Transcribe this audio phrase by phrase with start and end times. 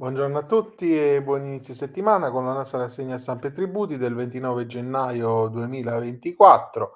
[0.00, 4.14] Buongiorno a tutti e buon inizio settimana con la nostra rassegna stampa e tributi del
[4.14, 6.92] 29 gennaio 2024.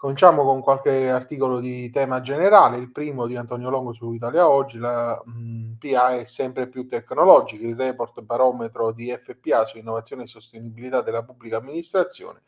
[0.00, 4.78] Cominciamo con qualche articolo di tema generale, il primo di Antonio Longo su Italia Oggi,
[4.78, 10.26] la mh, PA è sempre più tecnologica, il report barometro di FPA su innovazione e
[10.28, 12.42] sostenibilità della pubblica amministrazione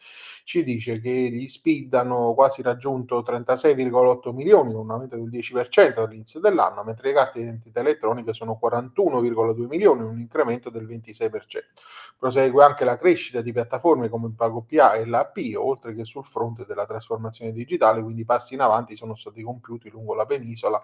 [0.44, 6.40] ci dice che gli SPID hanno quasi raggiunto 36,8 milioni, un aumento del 10% dall'inizio
[6.40, 11.72] dell'anno, mentre le carte di identità elettroniche sono 41,2 milioni, un incremento del 26%.
[12.18, 16.86] Prosegue anche la crescita di piattaforme come PagoPA e l'AP, oltre che sul fronte della
[16.86, 20.82] trasformazione trasformazione digitale, quindi passi in avanti sono stati compiuti lungo la penisola,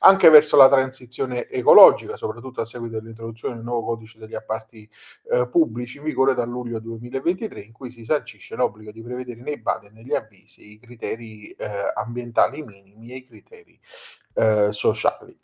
[0.00, 4.88] anche verso la transizione ecologica, soprattutto a seguito dell'introduzione del nuovo codice degli appalti
[5.30, 9.58] eh, pubblici in vigore da luglio 2023, in cui si sancisce l'obbligo di prevedere nei
[9.58, 13.78] bandi e negli avvisi i criteri eh, ambientali minimi e i criteri
[14.34, 15.43] eh, sociali.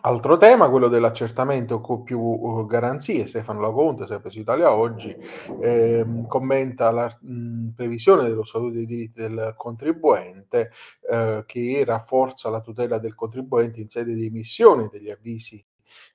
[0.00, 3.26] Altro tema, quello dell'accertamento con più uh, garanzie.
[3.26, 5.14] Stefano Laconte, sempre su Italia Oggi,
[5.60, 10.70] ehm, commenta la mh, previsione dello Statuto dei diritti del contribuente
[11.08, 15.62] eh, che rafforza la tutela del contribuente in sede di emissione degli avvisi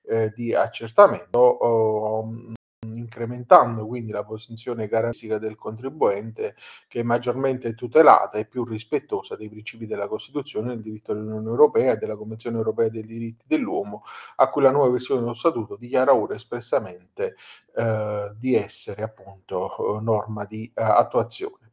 [0.08, 1.40] eh, di accertamento.
[1.40, 2.56] Oh,
[3.08, 6.56] incrementando quindi la posizione garantistica del contribuente
[6.88, 11.94] che è maggiormente tutelata e più rispettosa dei principi della Costituzione, del diritto dell'Unione Europea
[11.94, 14.04] e della Convenzione Europea dei diritti dell'uomo,
[14.36, 17.36] a cui la nuova versione dello Statuto dichiara ora espressamente
[17.76, 21.67] eh, di essere appunto norma di eh, attuazione.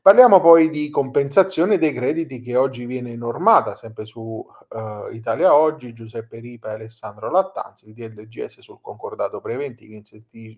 [0.00, 5.92] Parliamo poi di compensazione dei crediti che oggi viene normata, sempre su uh, Italia Oggi,
[5.92, 10.00] Giuseppe Ripa e Alessandro Lattanzi, il DLGS sul concordato preventivo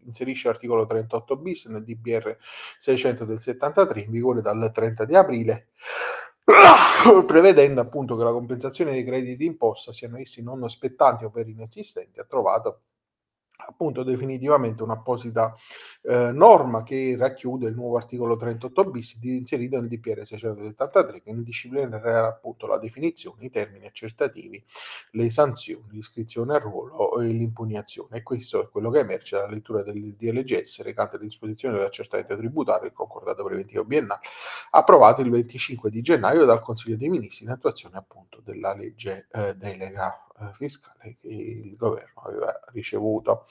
[0.05, 2.37] inserisce l'articolo 38 bis nel DBR
[2.79, 5.69] 600 del 73 in vigore dal 30 di aprile
[7.27, 12.25] prevedendo appunto che la compensazione dei crediti d'imposta, siano essi non spettanti ovvero inesistenti, ha
[12.25, 12.83] trovato
[13.67, 15.55] appunto definitivamente un'apposita
[16.03, 21.43] eh, norma che racchiude il nuovo articolo 38 bis inserito nel DPR 673 che ne
[21.43, 24.63] disciplinerà appunto la definizione, i termini accertativi,
[25.13, 28.19] le sanzioni, l'iscrizione al ruolo e l'impugnazione.
[28.19, 32.89] E questo è quello che emerge dalla lettura del DLGS recante le disposizioni dell'accertamento tributario
[32.89, 34.21] e concordato preventivo biennale
[34.71, 39.55] approvato il 25 di gennaio dal Consiglio dei Ministri in attuazione appunto della legge eh,
[39.57, 43.47] delega fiscale che il governo aveva ricevuto.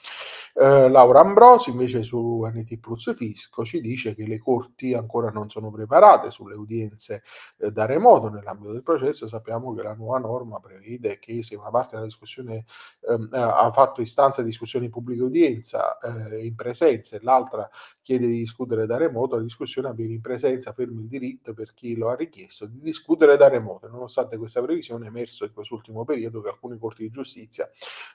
[0.54, 5.48] Eh, Laura Ambrosi invece su NT Plus Fisco ci dice che le corti ancora non
[5.48, 7.22] sono preparate sulle udienze
[7.58, 9.28] eh, da remoto nell'ambito del processo.
[9.28, 12.64] Sappiamo che la nuova norma prevede che se una parte della discussione
[13.08, 17.68] ehm, ha fatto istanza di discussione in pubblica udienza eh, in presenza e l'altra
[18.02, 21.96] chiede di discutere da remoto, la discussione avviene in presenza, fermo il diritto per chi
[21.96, 23.88] lo ha richiesto di discutere da remoto.
[23.88, 27.70] Nonostante questa previsione è emerso in quest'ultimo periodo che alcune corti di giustizia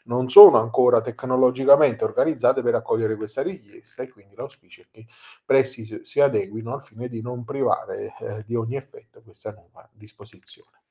[0.05, 5.05] non sono ancora tecnologicamente organizzate per accogliere questa richiesta e quindi l'auspicio è che
[5.45, 10.81] presti si adeguino al fine di non privare eh, di ogni effetto questa nuova disposizione.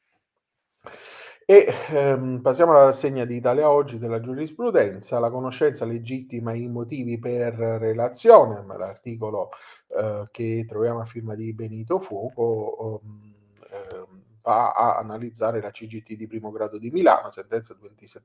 [1.47, 7.19] E ehm, passiamo alla rassegna di Italia Oggi della giurisprudenza, la conoscenza legittima i motivi
[7.19, 9.51] per relazione, l'articolo
[9.89, 13.01] eh, che troviamo a firma di Benito Fuoco.
[13.03, 13.44] Ehm,
[14.45, 17.75] va a analizzare la CGT di primo grado di Milano, sentenza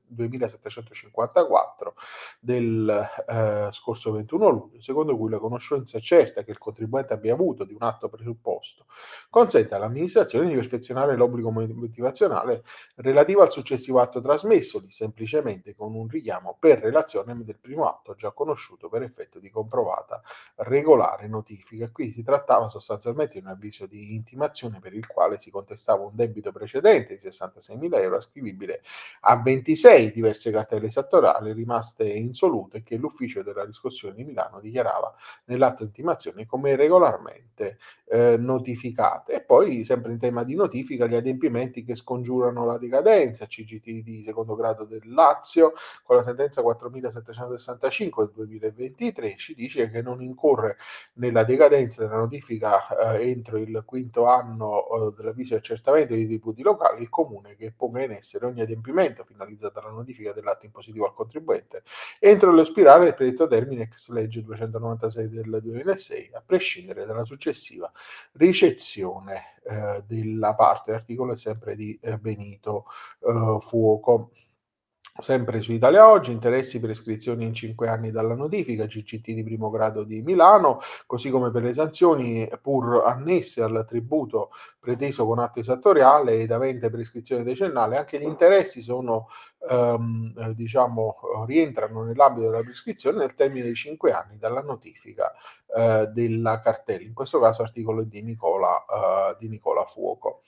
[0.06, 1.94] 2754
[2.38, 7.64] del eh, scorso 21 luglio, secondo cui la conoscenza certa che il contribuente abbia avuto
[7.64, 8.84] di un atto presupposto
[9.30, 12.64] consente all'amministrazione di perfezionare l'obbligo motivazionale
[12.96, 18.32] relativo al successivo atto trasmesso, semplicemente con un richiamo per relazione del primo atto già
[18.32, 20.20] conosciuto per effetto di comprovata
[20.56, 21.88] regolare notifica.
[21.90, 26.09] Qui si trattava sostanzialmente di un avviso di intimazione per il quale si contestava un
[26.10, 28.82] un debito precedente di 66.000 euro ascrivibile
[29.20, 35.82] a 26 diverse cartelle esattorali rimaste insolute che l'ufficio della riscossione di Milano dichiarava nell'atto
[35.82, 37.78] intimazione come regolarmente
[38.10, 39.34] eh, notificate.
[39.34, 44.22] E poi, sempre in tema di notifica, gli adempimenti che scongiurano la decadenza, CGT di
[44.22, 45.72] secondo grado del Lazio,
[46.02, 50.76] con la sentenza 4765 del 2023, ci dice che non incorre
[51.14, 56.26] nella decadenza della notifica eh, entro il quinto anno eh, dell'avviso di accertamento direttamente dei
[56.26, 61.06] tributi locali il comune che ponga in essere ogni adempimento finalizzato alla notifica dell'atto impositivo
[61.06, 61.82] al contribuente
[62.18, 67.90] entro lo spirale del predetto termine ex legge 296 del 2006, a prescindere dalla successiva
[68.32, 70.92] ricezione eh, della parte.
[70.92, 72.86] L'articolo è sempre di eh, Benito
[73.20, 74.30] eh, Fuoco.
[75.20, 79.68] Sempre su Italia Oggi, interessi per iscrizioni in 5 anni dalla notifica, CCT di primo
[79.68, 85.60] grado di Milano, così come per le sanzioni pur annesse al tributo preteso con atto
[85.60, 89.28] esattoriale ed avente prescrizione decennale, anche gli interessi sono,
[89.68, 95.34] ehm, eh, diciamo, rientrano nell'ambito della prescrizione nel termine di 5 anni dalla notifica
[95.76, 100.42] eh, della cartella, in questo caso articolo di Nicola, eh, di Nicola Fuoco.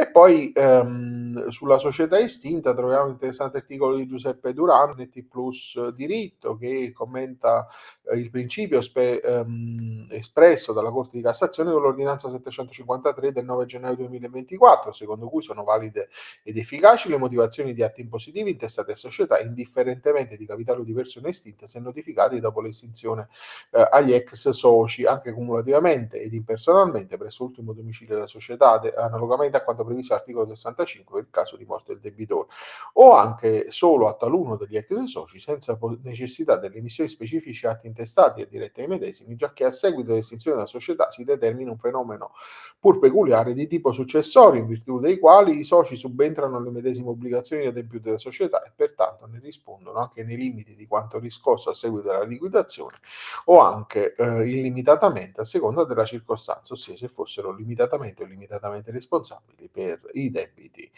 [0.00, 5.88] E poi ehm, sulla società estinta troviamo un interessante articolo di Giuseppe Duran, NT Plus
[5.88, 7.66] Diritto, che commenta
[8.10, 13.66] eh, il principio spe, ehm, espresso dalla Corte di Cassazione con l'ordinanza 753 del 9
[13.66, 16.08] gennaio 2024, secondo cui sono valide
[16.42, 20.94] ed efficaci le motivazioni di atti impositivi intestate a società indifferentemente di capitale o di
[20.94, 23.28] persone estinte se notificati dopo l'estinzione
[23.72, 29.58] eh, agli ex soci, anche cumulativamente ed impersonalmente presso l'ultimo domicilio della società, de- analogamente
[29.58, 32.48] a quanto previsto all'articolo 65 per il caso di morte del debitore,
[32.94, 38.40] o anche solo a taluno degli ex soci senza necessità delle emissioni specifici atti intestati
[38.40, 42.32] e diretti ai medesimi, già che a seguito dell'estinzione della società si determina un fenomeno
[42.78, 47.66] pur peculiare di tipo successorio, in virtù dei quali i soci subentrano alle medesime obbligazioni
[47.66, 52.08] adempiute della società e pertanto ne rispondono anche nei limiti di quanto riscosso a seguito
[52.08, 52.98] della liquidazione
[53.46, 59.69] o anche eh, illimitatamente a seconda della circostanza, ossia se fossero limitatamente o illimitatamente responsabili
[59.72, 60.90] per i debiti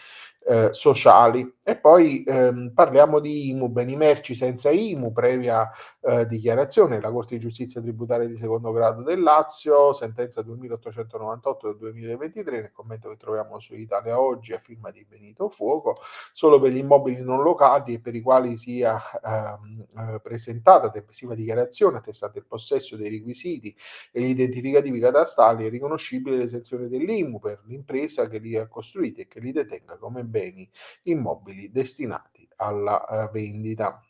[0.45, 1.55] eh, sociali.
[1.63, 5.71] E poi ehm, parliamo di IMU, beni merci senza IMU, previa
[6.01, 11.77] eh, dichiarazione, la Corte di Giustizia Tributaria di secondo grado del Lazio, sentenza 2898 del
[11.77, 15.95] 2023, nel commento che troviamo su Italia Oggi a firma di Benito Fuoco,
[16.33, 21.35] solo per gli immobili non locali e per i quali sia ehm, eh, presentata tempestiva
[21.35, 23.75] dichiarazione attestante il possesso dei requisiti
[24.11, 29.27] e gli identificativi catastali è riconoscibile l'esenzione dell'IMU per l'impresa che li ha costruiti e
[29.27, 30.69] che li detenga come beni
[31.05, 34.03] immobili destinati alla uh, vendita.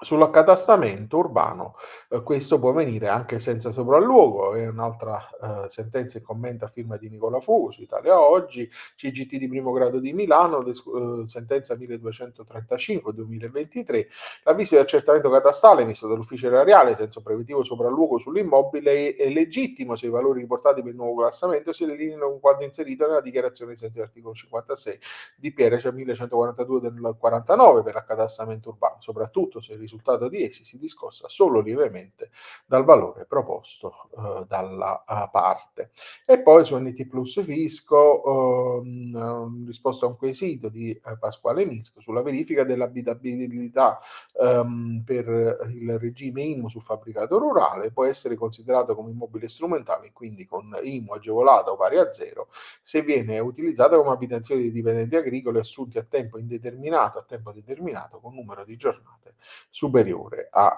[0.00, 1.74] Sull'accatastamento urbano
[2.10, 6.96] eh, questo può avvenire anche senza sopralluogo, è un'altra eh, sentenza e commenta a firma
[6.96, 11.74] di Nicola Fugo su Italia Oggi, CGT di primo grado di Milano, des- eh, sentenza
[11.74, 14.06] 1235-2023,
[14.44, 20.06] l'avviso di accertamento catastale emesso dall'ufficio erariale senza preventivo sopralluogo sull'immobile è, è legittimo se
[20.06, 23.98] i valori riportati per il nuovo classamento si allineano con quanto inserito nella dichiarazione senza
[23.98, 24.96] l'articolo 56
[25.36, 30.78] di PR, cioè 1142 del 49 per l'accatastamento urbano, soprattutto se risultato di essi si
[30.78, 32.30] discosta solo lievemente
[32.66, 35.90] dal valore proposto eh, dalla uh, parte.
[36.26, 42.00] E poi su NT Plus Fisco, ehm, risposto a un quesito di eh, Pasquale Mirto
[42.00, 43.98] sulla verifica dell'abitabilità
[44.40, 45.26] ehm, per
[45.70, 51.12] il regime IMU sul fabbricato rurale, può essere considerato come immobile strumentale, quindi con IMU
[51.12, 52.48] agevolata o pari a zero,
[52.82, 58.18] se viene utilizzata come abitazione di dipendenti agricoli assunti a tempo indeterminato, a tempo determinato,
[58.20, 59.34] con numero di giornate
[59.70, 60.74] superiore a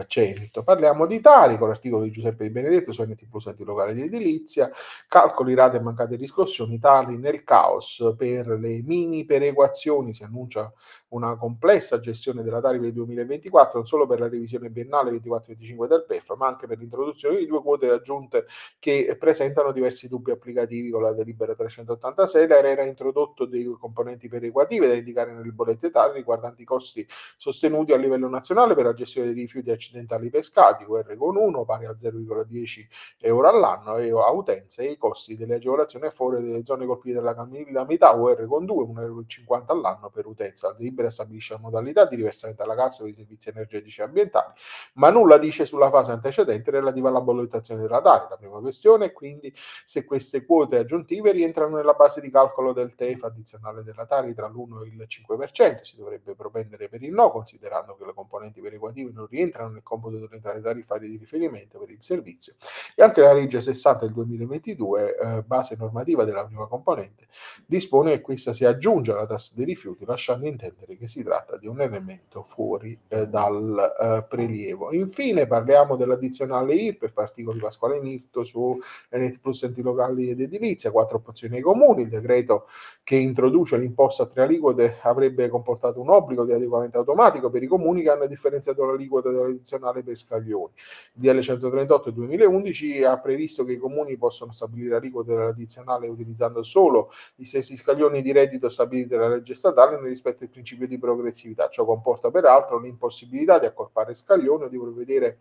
[0.00, 0.62] uh, 100.
[0.62, 4.70] Parliamo di Tari con l'articolo di Giuseppe Di Benedetto su NT Plus locali di edilizia,
[5.08, 10.72] calcoli rate mancate riscossioni, Tari nel caos per le mini perequazioni, si annuncia
[11.08, 15.86] una complessa gestione della Tari per il 2024, non solo per la revisione biennale 24-25
[15.86, 18.46] del PEF, ma anche per l'introduzione di due quote aggiunte
[18.78, 22.46] che presentano diversi dubbi applicativi con la delibera 386.
[22.46, 27.06] L'ARE era introdotto dei componenti perequative da indicare nelle bollette Tari riguardanti i costi
[27.36, 31.86] sostenuti a livello nazionale per la gestione dei rifiuti accidentali pescati, UR con 1, pari
[31.86, 32.86] a 0,10
[33.20, 37.14] euro all'anno, e a utenza e i costi delle agevolazioni a favore delle zone colpite
[37.16, 40.68] dalla calamità, UR con 2, 1,50 euro all'anno per utenza.
[40.68, 44.52] La delibera stabilisce la modalità di riversamento alla cassa per i servizi energetici e ambientali,
[44.94, 48.26] ma nulla dice sulla fase antecedente relativa alla valutazione della Tari.
[48.30, 49.52] La prima questione è quindi
[49.84, 54.48] se queste quote aggiuntive rientrano nella base di calcolo del TEF addizionale della Tari tra
[54.48, 59.12] l'1 e il 5%, si dovrebbe propendere per il no, considerando che le componenti perequative
[59.12, 62.54] non rientrano nel computo delle tariffarie di riferimento per il servizio
[62.94, 67.26] e anche la legge 60 del 2022, eh, base normativa della prima componente,
[67.66, 71.66] dispone che questa si aggiunge alla tassa dei rifiuti, lasciando intendere che si tratta di
[71.66, 74.92] un elemento fuori eh, dal eh, prelievo.
[74.94, 78.78] Infine parliamo dell'addizionale IRPEF, di Pasquale Mirto su
[79.10, 82.66] NT Plus enti locali ed edilizia, quattro opzioni ai comuni, il decreto
[83.02, 87.66] che introduce l'imposta a tre aliquote avrebbe comportato un obbligo di adeguamento automatico per i
[87.66, 90.72] comuni che hanno differenziato l'aliquota dell'addizionale per scaglioni.
[91.14, 97.10] Il DL 138 2011 ha previsto che i comuni possono stabilire aliquote dell'addizionale utilizzando solo
[97.34, 101.68] gli stessi scaglioni di reddito stabiliti dalla legge statale nel rispetto del principio di progressività.
[101.68, 105.38] Ciò comporta peraltro l'impossibilità di accorpare scaglioni o di provvedere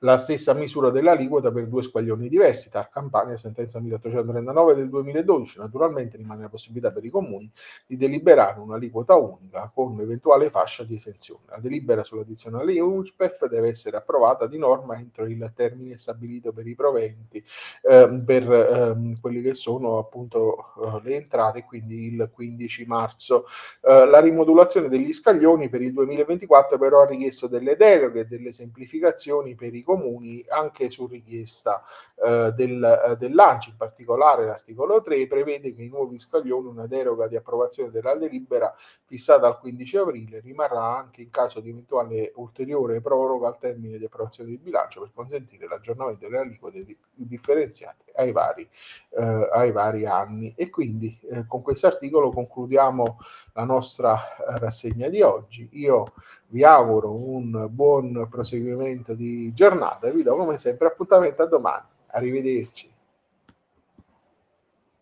[0.00, 5.58] la stessa misura dell'aliquota per due squaglioni diversi, TAR Campania, sentenza 1839 del 2012.
[5.58, 7.50] Naturalmente rimane la possibilità per i comuni
[7.86, 11.42] di deliberare un'aliquota unica con eventuale fascia di esenzione.
[11.48, 16.74] La delibera sull'addizionale UNSPEF deve essere approvata di norma entro il termine stabilito per i
[16.74, 17.44] proventi
[17.82, 23.46] eh, per eh, quelli che sono appunto eh, le entrate, quindi il 15 marzo.
[23.82, 28.52] Eh, la rimodulazione degli scaglioni per il 2024 però ha richiesto delle deroghe e delle
[28.52, 31.82] semplificazioni per i comuni anche su richiesta
[32.24, 37.26] eh, del, eh, dell'ANCI, in particolare l'articolo 3 prevede che i nuovi scaglioni una deroga
[37.26, 38.72] di approvazione della delibera
[39.04, 44.04] fissata al 15 aprile rimarrà anche in caso di eventuale ulteriore proroga al termine di
[44.04, 48.68] approvazione del bilancio per consentire l'aggiornamento delle aliquote di, differenziate ai vari,
[49.10, 50.54] eh, ai vari anni.
[50.56, 53.18] E quindi eh, con questo articolo concludiamo
[53.52, 55.68] la nostra eh, rassegna di oggi.
[55.72, 56.04] Io
[56.48, 61.84] vi auguro un buon proseguimento di giornata e vi do come sempre appuntamento a domani.
[62.08, 62.90] Arrivederci.